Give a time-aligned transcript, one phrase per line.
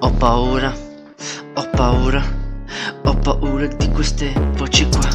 [0.00, 0.74] Ho paura,
[1.54, 2.22] ho paura,
[3.04, 5.08] ho paura di queste voci qua.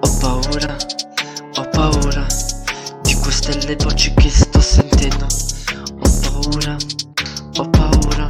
[0.00, 0.76] Ho paura,
[1.54, 2.26] ho paura
[3.02, 5.26] di queste le voci che sto sentendo.
[6.00, 6.76] Ho paura,
[7.58, 8.26] ho paura,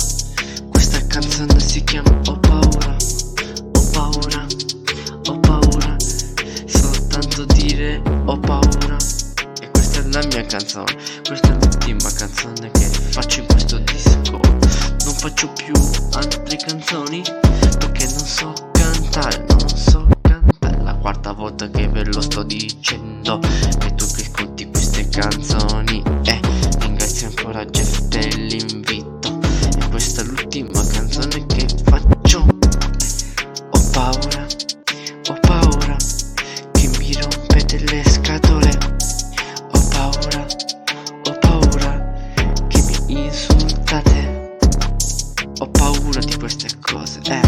[0.70, 2.47] questa canzone si chiama Ho paura,
[10.48, 14.40] canzone, questa è l'ultima canzone che faccio in questo disco.
[15.04, 15.74] Non faccio più
[16.14, 17.22] altre canzoni
[17.78, 20.82] Perché non so cantare, non so cantare.
[20.82, 26.40] La quarta volta che ve lo sto dicendo E tu che ascolti queste canzoni Eh,
[26.80, 29.38] ringrazio ancora Jeff dell'invito
[29.78, 34.46] E questa è l'ultima canzone che faccio Ho paura,
[35.28, 35.96] ho paura
[36.72, 38.67] Che mi rompete le scatole
[40.28, 40.46] paura,
[41.24, 42.12] ho paura
[42.68, 44.56] che mi insultate.
[45.60, 47.40] Ho paura di queste cose, eh.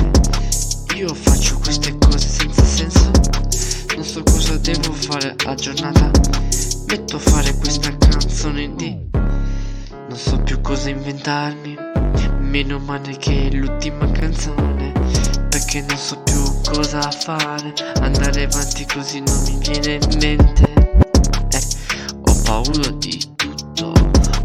[0.96, 3.10] Io faccio queste cose senza senso.
[3.94, 6.10] Non so cosa devo fare a giornata.
[6.88, 9.08] Metto a fare questa canzone di.
[9.12, 11.76] Non so più cosa inventarmi.
[12.40, 14.92] Meno male che è l'ultima canzone.
[15.48, 17.72] Perché non so più cosa fare.
[18.00, 20.69] Andare avanti così non mi viene in mente.
[22.50, 23.92] Paura di tutto.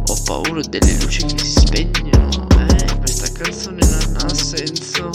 [0.05, 2.47] Ho paura delle luci che si spegnono.
[2.55, 5.09] Eh, questa canzone non ha senso.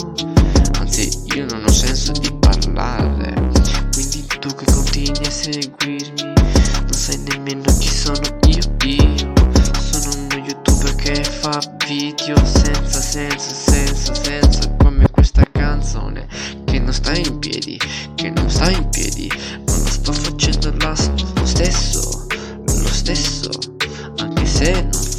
[0.77, 3.33] Anzi, io non ho senso di parlare.
[3.93, 8.75] Quindi tu che continui a seguirmi, non sai nemmeno chi sono io.
[8.83, 9.33] Io
[9.79, 14.75] sono uno youtuber che fa video senza senso, senza senso.
[14.79, 15.09] Come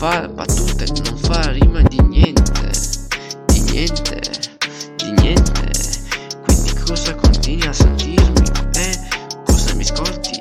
[0.03, 2.71] fa battute, non fa rima di niente,
[3.47, 4.19] di niente,
[4.97, 5.71] di niente.
[6.43, 8.49] Quindi cosa continui a sentirmi?
[8.75, 8.99] Eh,
[9.45, 10.41] cosa mi ascolti?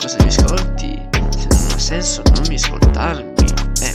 [0.00, 0.98] Cosa mi ascolti?
[1.36, 3.44] Se non ha senso non mi ascoltarmi.
[3.82, 3.92] Eh,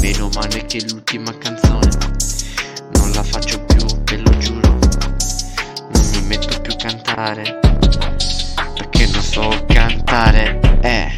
[0.00, 1.90] meno male che l'ultima canzone
[2.92, 4.78] non la faccio più, ve lo giuro.
[5.92, 7.58] Non mi metto più a cantare
[8.72, 10.58] perché non so cantare.
[10.80, 11.17] Eh.